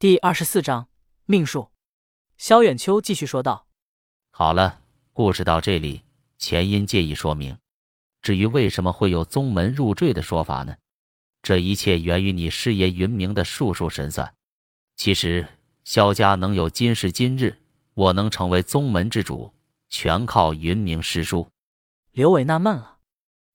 [0.00, 0.88] 第二十四章
[1.26, 1.72] 命数。
[2.38, 3.66] 萧远秋继续说道
[4.32, 4.80] ：“好了，
[5.12, 6.04] 故事到这里，
[6.38, 7.58] 前因介意说明。
[8.22, 10.74] 至于为什么会有宗门入赘的说法呢？
[11.42, 14.34] 这一切源于你师爷云明的术数神算。
[14.96, 15.46] 其实，
[15.84, 17.58] 萧家能有今时今日，
[17.92, 19.52] 我能成为宗门之主，
[19.90, 21.46] 全靠云明师叔。”
[22.12, 23.00] 刘伟纳闷了：“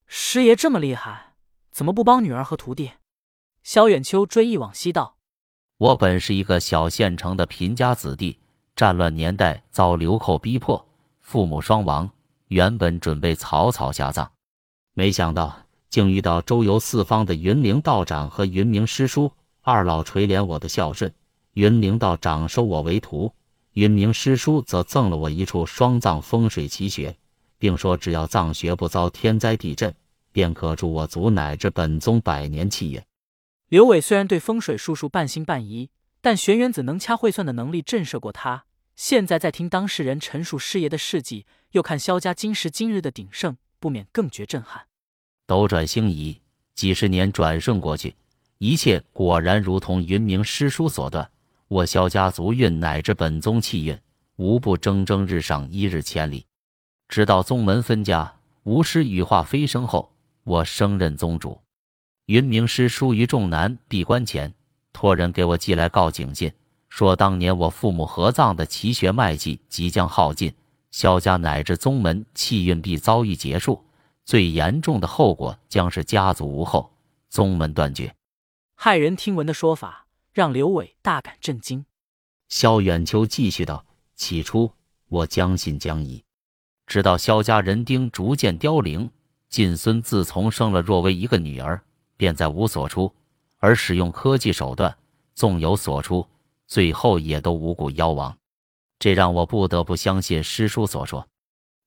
[0.06, 1.38] 师爷这么厉害，
[1.72, 2.92] 怎么不帮女儿和徒弟？”
[3.66, 5.15] 萧远秋追忆往昔道
[5.78, 8.40] ：“我本是一个小县城的贫家子弟，
[8.78, 10.88] 战乱年代遭流寇逼迫，
[11.20, 12.10] 父母双亡，
[12.48, 14.30] 原本准备草草下葬，
[14.94, 15.54] 没想到
[15.90, 21.14] 竟遇到周游四方的云灵道长和云明师叔二老垂怜我的孝顺，
[21.56, 23.34] 云灵道长收我为徒，
[23.74, 27.18] 云明师叔则赠了我一处双葬风水奇穴，
[27.58, 29.94] 并说只要葬穴不遭天灾地震，
[30.32, 33.02] 便可助我族乃至本宗百年气运。”
[33.68, 35.90] 刘伟虽然对风水术数半信半疑，
[36.22, 38.66] 但玄元子能掐会算的能力震慑过他。
[38.96, 44.86] 现在再听当事人陈述师爷的事迹，又看萧家今时今日的鼎盛，不免更觉震撼。
[45.48, 46.40] 斗转星移，
[46.76, 48.16] 几十年转瞬过去，
[48.60, 51.32] 一切果然如同云明师叔所断。
[51.68, 54.00] 我萧家族运乃至本宗气运，
[54.36, 56.46] 无不蒸蒸日上，一日千里。
[57.10, 61.60] 直到宗门分家，无师羽化飞升后，我升任宗主。
[62.26, 64.52] 云明师疏于重南，闭关前
[64.92, 66.52] 托人给我寄来告警信，
[66.90, 70.52] 说当年我父母合葬的奇穴脉气即将耗尽，
[70.90, 73.86] 萧家乃至宗门气运必遭遇结束，
[74.24, 76.92] 最严重的后果将是家族无后，
[77.30, 78.16] 宗门断绝。
[78.76, 81.86] 骇人听闻的说法让刘伟大感震惊。
[82.50, 84.72] 萧远秋继续道：“起初
[85.10, 86.24] 我将信将疑，
[86.88, 89.12] 直到萧家人丁逐渐凋零，
[89.48, 91.84] 晋孙自从生了若薇一个女儿。”
[92.18, 93.14] 便再无所出，
[93.58, 94.96] 而使用科技手段，
[95.34, 96.28] 纵有所出，
[96.68, 98.38] 最后也都无故夭亡。
[99.00, 101.28] 这让我不得不相信师叔所说。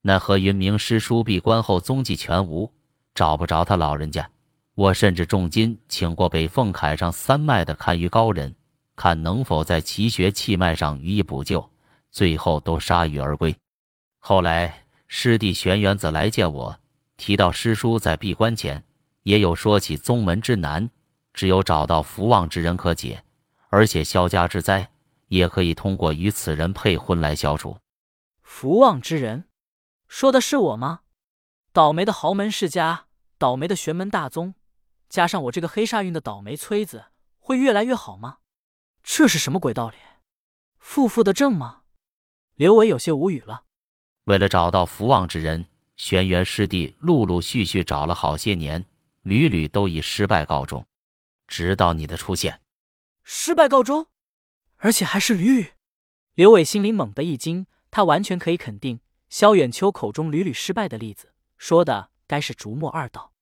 [0.02, 2.72] 奈何云明师叔闭关后踪迹全无，
[3.14, 4.30] 找不着他老人家。
[4.74, 8.54] 我甚至重金请过北凤凯上三脉的堪舆高人，
[8.94, 11.68] 看能否在奇穴气脉上予以补救，
[12.12, 13.56] 最后都铩羽而归。
[14.20, 16.78] 后来师弟玄元子来见我，
[17.16, 18.84] 提到师叔在闭关前。
[19.28, 20.88] 也有说起宗门之难，
[21.34, 23.24] 只有找到福旺之人可解，
[23.68, 24.90] 而且萧家之灾
[25.26, 27.76] 也可以通过与此人配婚来消除。
[28.40, 29.46] 福旺之人，
[30.06, 31.00] 说的是我吗？
[31.74, 33.04] 倒霉的豪门世家，
[33.36, 34.54] 倒霉的玄门大宗，
[35.10, 37.04] 加上我这个黑煞运的倒霉催子，
[37.38, 38.38] 会越来越好吗？
[39.02, 39.96] 这是什么鬼道理？
[40.78, 41.82] 负负得正吗？
[42.54, 43.64] 刘伟有些无语了。
[44.24, 45.66] 为了找到福旺之人，
[45.96, 48.86] 玄元师弟陆陆续续找了好些年。
[49.28, 50.86] 屡屡都以失败告终，
[51.46, 52.62] 直到你的出现，
[53.22, 54.06] 失败告终，
[54.78, 55.66] 而且还是屡屡。
[56.32, 63.34] 刘伟心里猛地一惊，他完全可以肯定，萧远秋口中屡屡失败的例子，说的该是竹墨二道。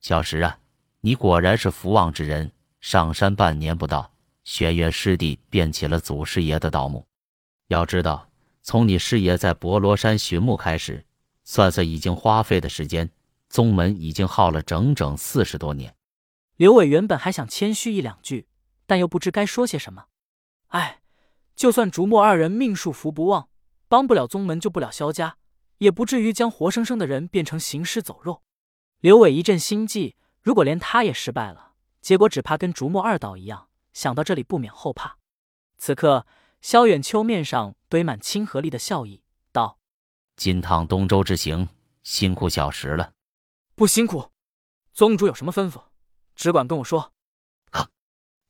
[0.00, 0.58] 小石啊，
[1.02, 2.50] 你果然是福旺之人。
[2.80, 4.12] 上山半年不到，
[4.42, 7.06] 玄月师弟便起了祖师爷的盗墓。
[7.68, 8.28] 要知道，
[8.64, 11.06] 从你师爷在博罗山寻墓开始，
[11.44, 13.08] 算算已经花费的时间。
[13.48, 15.94] 宗门已经耗了整整四十多年。
[16.56, 18.48] 刘伟原本还想谦虚一两句，
[18.86, 20.06] 但又不知该说些什么。
[20.68, 21.00] 哎，
[21.54, 23.48] 就算竹墨二人命数福不旺，
[23.88, 25.36] 帮不了宗门，救不了萧家，
[25.78, 28.42] 也不至于将活生生的人变成行尸走肉。
[29.00, 33.68] 刘伟一阵心悸，如果连他也失败了，结果只怕跟竹墨二道一样。
[33.92, 35.16] 想到这里，不免后怕。
[35.76, 36.26] 此刻，
[36.60, 39.22] 萧远秋面上堆满亲和力的笑意，
[39.52, 39.78] 道
[40.36, 41.68] ：“金趟东周之行，
[42.02, 43.12] 辛苦小石了。”
[43.78, 44.32] 不辛苦，
[44.92, 45.80] 宗主有什么吩咐，
[46.34, 47.12] 只管跟我说。
[47.70, 47.88] 哈，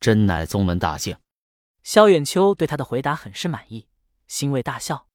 [0.01, 1.19] 真乃宗门大幸。
[1.83, 3.87] 萧远秋对他的回答很是满意，
[4.27, 5.07] 欣慰大笑。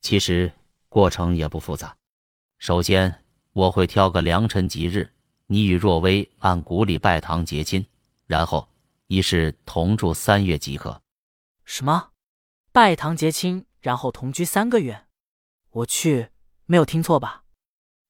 [0.00, 0.52] 其实
[0.88, 1.96] 过程也不复杂。
[2.58, 5.12] 首先，我会挑个良辰吉日，
[5.46, 7.86] 你与若薇按古礼拜堂结亲，
[8.26, 8.68] 然后
[9.06, 11.00] 一是同住三月即可。
[11.64, 12.10] 什么？
[12.72, 15.06] 拜堂结亲，然后同居三个月？
[15.70, 16.30] 我去，
[16.66, 17.44] 没有听错吧？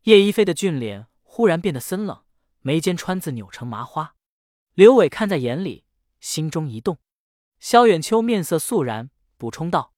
[0.04, 1.08] 叶一飞的俊脸。
[1.34, 2.24] 忽然变得森冷，
[2.60, 4.16] 眉间川字扭成麻花。
[4.74, 5.82] 刘伟看在眼里，
[6.20, 6.98] 心中一动。
[7.58, 9.08] 萧远秋面色肃然，
[9.38, 9.94] 补充道：“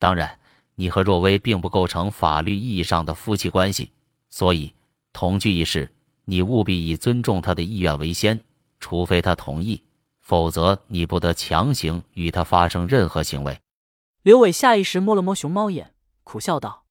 [0.00, 0.40] 当然，
[0.76, 3.92] 你和若薇并不构成法律意义上的夫妻关系，
[4.30, 4.74] 所以
[5.12, 5.94] 同居一事，
[6.24, 8.42] 你务必以尊重她的意愿为先。
[8.78, 9.84] 除非她同意，
[10.22, 13.60] 否则你不得强行与她发生任何行为。”
[14.24, 15.94] 刘伟下意识摸了摸熊猫眼，
[16.24, 16.86] 苦笑道：“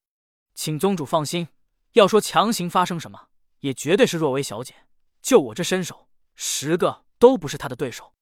[0.53, 1.47] 请宗主放心，
[1.93, 3.28] 要说强行发生什么。”
[3.59, 4.73] 也绝对是若薇小姐，
[5.21, 8.13] 就我这身手，十个都不是她的对手。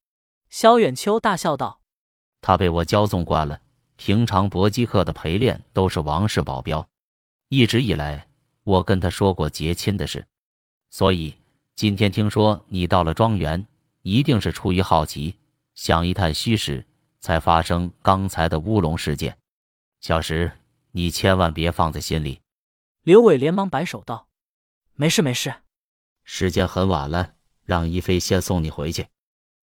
[0.50, 1.82] 萧远秋大笑道
[2.42, 3.62] ：“他被我骄纵惯了，
[3.98, 6.88] 平常搏击课的陪练都是王氏保镖。
[7.50, 8.28] 一直以来，
[8.64, 10.26] 我跟他说过结亲的事，
[10.90, 11.36] 所以
[11.76, 13.68] 今天听说你到了庄园，
[14.02, 15.36] 一定是出于好奇，
[15.76, 16.86] 想一探虚实，
[17.20, 19.38] 才发生刚才的乌龙事件。
[20.00, 20.52] 小石，
[20.92, 22.40] 你千万别放在心里。
[23.04, 24.27] 刘伟连忙摆手道
[24.98, 25.56] ：“没事没事。”
[26.26, 29.08] 时间很晚了，让一飞先送你回去。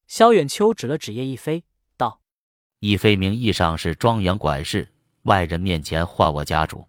[0.06, 1.64] 萧远秋指了指叶一飞，
[1.96, 2.22] 道
[2.80, 4.90] ：“一飞名义上是庄园管事，
[5.22, 6.88] 外人面前唤我家主，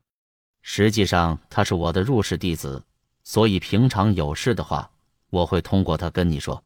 [0.61, 2.85] 实际上他是我的入室弟子，
[3.23, 4.91] 所以平常有事的话，
[5.29, 6.63] 我会通过他跟你说。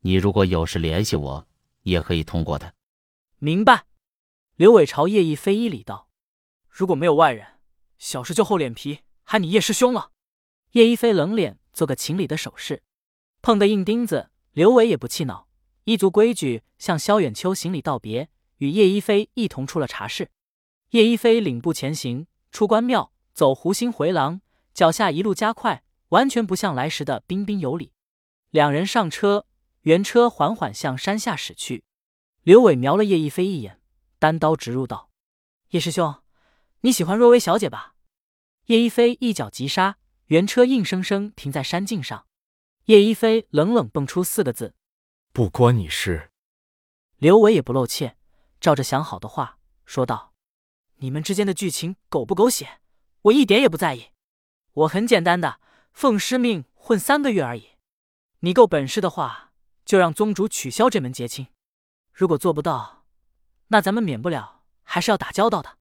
[0.00, 1.46] 你如果有事联系我，
[1.82, 2.74] 也可以通过他。”
[3.38, 3.86] 明白。
[4.56, 6.08] 刘伟朝叶一飞一礼道
[6.68, 7.46] ：“如果没有外人，
[7.98, 10.11] 小事就厚脸皮喊你叶师兄了。”
[10.72, 11.58] 叶一飞冷脸。
[11.72, 12.82] 做个请礼的手势，
[13.40, 14.28] 碰的硬钉子。
[14.52, 15.48] 刘伟也不气恼，
[15.84, 18.28] 依足规矩向萧远秋行礼道别，
[18.58, 20.30] 与叶一飞一同出了茶室。
[20.90, 24.42] 叶一飞领步前行，出关庙，走湖心回廊，
[24.74, 27.92] 脚下一路加快，完全不像来时的彬彬有礼。
[28.50, 29.46] 两人上车，
[29.80, 31.84] 原车缓缓向山下驶去。
[32.42, 33.80] 刘伟瞄了叶一飞一眼，
[34.18, 35.08] 单刀直入道
[35.72, 36.16] ：“叶师兄，
[36.82, 37.94] 你喜欢若薇小姐吧？”
[38.68, 39.96] 叶一飞一脚急刹。
[40.26, 42.26] 原车硬生生停在山径上，
[42.86, 44.74] 叶一飞冷冷蹦出四个字
[45.32, 46.30] ：“不关你事。”
[47.18, 48.16] 刘伟也不露怯，
[48.60, 50.32] 照着想好的话说道
[50.98, 52.80] ：“你们之间的剧情狗不狗血，
[53.22, 54.06] 我一点也不在意。
[54.72, 55.60] 我很简单的，
[55.92, 57.72] 奉师命混三个月而已。
[58.40, 59.52] 你够本事的话，
[59.84, 61.46] 就让宗主取消这门结亲；
[62.12, 63.04] 如果做不到，
[63.68, 65.78] 那咱们免不了还是要打交道的。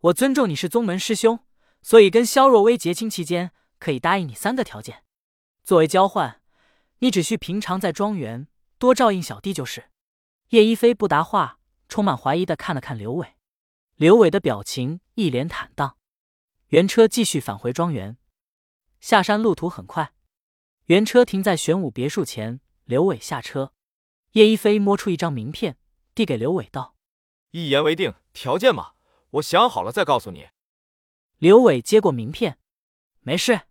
[0.00, 1.38] 我尊重你是宗门师兄，
[1.80, 3.52] 所以跟萧若薇结亲期间。”
[3.84, 5.04] 可以答应你三个条件，
[5.62, 6.40] 作为交换，
[7.00, 8.48] 你只需平常在庄园
[8.78, 9.90] 多照应小弟就是。
[10.48, 13.34] 叶一飞不答话，充满怀疑的看了看刘伟，
[13.96, 15.98] 刘伟的表情一脸坦荡。
[16.68, 18.16] 原车继续返回庄园，
[19.00, 20.14] 下山路途很快。
[20.86, 23.74] 原车停在玄武别墅前，刘伟下车，
[24.32, 25.76] 叶一飞摸出一张名片，
[26.14, 26.96] 递给刘伟道
[27.52, 28.92] ：“一言为定，条件嘛，
[29.32, 30.48] 我想好了再告诉你。”
[31.36, 32.58] 刘伟接过名片，
[33.20, 33.66] 没事。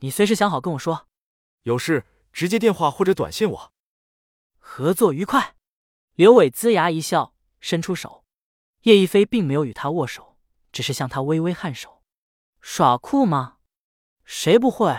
[0.00, 1.08] 你随时想好跟我说，
[1.62, 3.72] 有事直接电话或者短信我。
[4.58, 5.56] 合作愉快。
[6.14, 8.24] 刘伟龇牙一笑，伸出手。
[8.82, 10.36] 叶一飞并没有与他握手，
[10.70, 12.02] 只是向他微微颔首。
[12.60, 13.58] 耍酷吗？
[14.24, 14.96] 谁不会？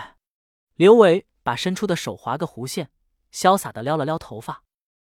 [0.74, 2.90] 刘伟把伸出的手划个弧线，
[3.32, 4.64] 潇洒的撩了撩头发。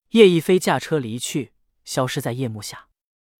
[0.09, 1.53] 叶一飞驾车离去，
[1.85, 2.89] 消失在夜幕下。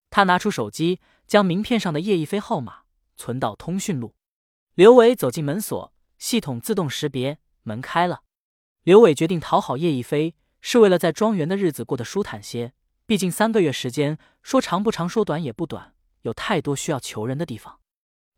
[0.10, 2.84] 他拿出手机，将名片上的叶一飞号码
[3.18, 4.16] 存到通讯录。
[4.76, 5.94] 刘伟走进门锁。
[6.18, 8.24] 系统自动识别，门开了。
[8.84, 12.74] 刘伟决定讨好叶一飞，是为了在庄园的日子过得舒坦些。
[13.06, 15.94] 毕竟三个月时间，说长不长，说短也不短，
[16.24, 17.80] 有太多需要求人的地方。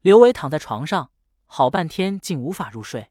[0.02, 1.12] 刘伟躺在床上，
[1.46, 3.10] 好半天竟无法入睡。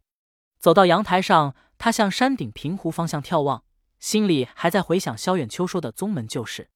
[0.58, 3.64] 走到阳台上，他向山顶平湖方向眺望，
[3.98, 6.70] 心里还在回想萧远秋说的宗门旧事。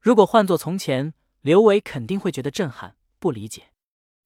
[0.00, 3.72] 如果换做从前，刘伟肯定会觉得震撼、不理解。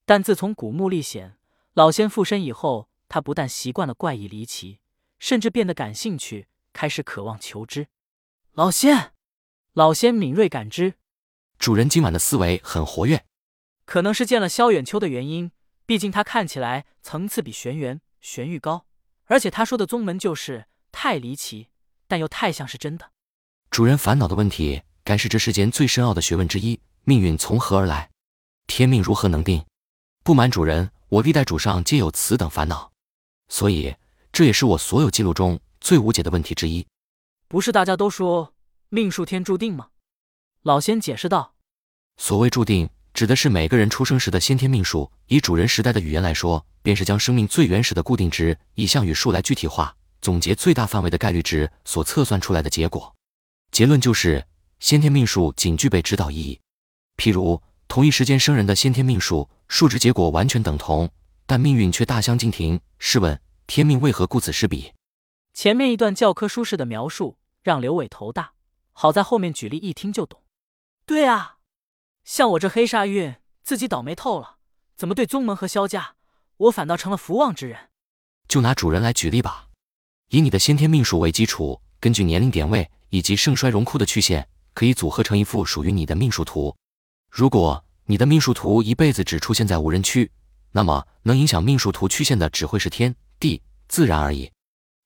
[0.05, 1.37] 但自从古墓历险，
[1.73, 4.81] 老仙附身以后，他不但习惯了怪异离奇，
[5.19, 7.89] 甚至变得感兴趣，开始渴望求知。
[8.53, 9.13] 老仙，
[9.73, 10.95] 老仙敏锐感知，
[11.59, 13.25] 主人今晚的思维很活跃，
[13.85, 15.51] 可能是见了萧远秋的原因。
[15.87, 18.87] 毕竟他看起来层次比玄元、玄玉高，
[19.27, 21.69] 而且他说的宗门就是太离奇，
[22.09, 23.11] 但又太像是真的。
[23.71, 28.11] 主人烦恼的问题，该是这世间最深奥的学问之一：命运从何而来？
[28.67, 29.63] 天命如何能定？
[30.23, 32.94] 不瞒主人，我历代主上皆有此等烦恼。
[33.49, 33.95] 所以，
[34.33, 36.87] 这也是我所有记录中最无解的问题之一。
[37.47, 38.55] 不是大家都说
[38.89, 39.89] 命数天注定吗？
[40.63, 41.55] 老仙解释道
[42.17, 45.11] ：“所谓注定，指的是每个人出生时的先天命数。
[45.27, 53.15] 以主人时代的语言来说，便是将生命最原始的固定值以项与数来具体化，总结最大范围的概率值所测算出来的结果。
[53.71, 54.47] 结论就是，
[54.81, 56.59] 先天命数仅具备指导意义。
[57.17, 61.09] 譬如，同一时间生人的先天命数数值结果完全等同。”
[61.47, 62.81] 但命运却大相径庭。
[62.99, 64.93] 试问天命为何顾此失彼？
[65.53, 68.53] 前面一段教科书式的描述让刘伟头大，
[68.93, 70.43] 好在后面举例一听就懂。
[71.07, 71.59] 对啊，
[72.25, 74.57] 像我这黑煞运，自己倒霉透了，
[74.97, 76.17] 怎么对宗门和萧家，
[76.57, 77.91] 我反倒成了福旺之人？
[78.49, 79.69] 就拿主人来举例吧，
[80.31, 86.75] 以你的先天命数为基础，根据年龄点位以及盛衰荣枯的曲线，可以组合成一幅属于你的命数图。
[87.31, 90.31] 如果你的命数图一辈子只出现在无人区。
[90.77, 94.51] 那么，能影响命数图曲线的只会是天地自然而已。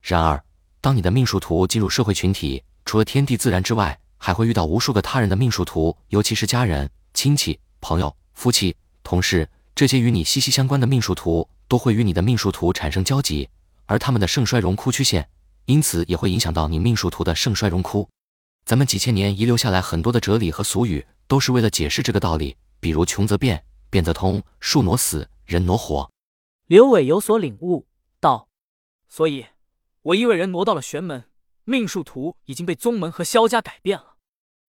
[0.01, 0.43] 然而，
[0.81, 13.47] 当你的命数图进入社会群体，除了天地自然之外，还会遇到无数个他人的命数图，尤其是家人、亲戚、朋友、夫妻、同事这些与你息息相关的命数图，都会与你的命数图产生交集，
[13.85, 15.29] 而他们的盛衰荣枯曲线，
[15.67, 18.09] 因此也会影响到你命数图的盛衰荣枯。
[18.65, 26.13] 咱们几千年遗留下来很多的哲理和俗语，都是为了解释这个道理，比如穷则变，变则通，树挪死，人挪活。
[26.67, 27.87] 刘伟有所领悟，
[28.21, 28.51] 道
[29.09, 29.47] ：“所以，
[30.03, 31.25] 我因为人挪到了玄门，
[31.65, 34.17] 命数图已经被宗门和萧家改变了。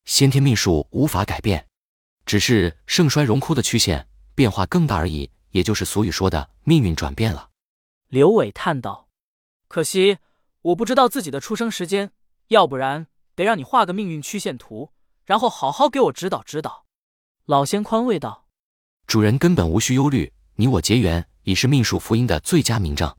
[0.05, 1.67] 先天命数无法改变，
[2.25, 7.49] 只是盛衰荣枯的曲线变化更大而已，也就是俗语说的命运转变了。”
[8.07, 9.09] 刘伟叹道
[9.67, 10.19] ：“可惜
[10.61, 12.13] 我不知道自己的出生时间，
[12.47, 14.93] 要不然得让你画个命运曲线图，
[15.25, 16.85] 然后好好给我指导指导。”
[17.43, 18.47] 老仙宽慰道
[19.05, 23.11] ：“主人根本无需忧虑，你我结缘。”已是命数福音的最佳明证。